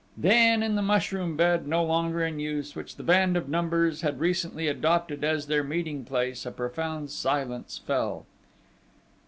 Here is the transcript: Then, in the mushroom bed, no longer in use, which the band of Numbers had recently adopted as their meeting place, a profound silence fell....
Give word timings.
Then, 0.17 0.63
in 0.63 0.73
the 0.73 0.81
mushroom 0.81 1.37
bed, 1.37 1.67
no 1.67 1.83
longer 1.83 2.25
in 2.25 2.39
use, 2.39 2.75
which 2.75 2.95
the 2.95 3.03
band 3.03 3.37
of 3.37 3.47
Numbers 3.47 4.01
had 4.01 4.19
recently 4.19 4.67
adopted 4.67 5.23
as 5.23 5.45
their 5.45 5.63
meeting 5.63 6.05
place, 6.05 6.43
a 6.43 6.49
profound 6.51 7.11
silence 7.11 7.77
fell.... 7.77 8.25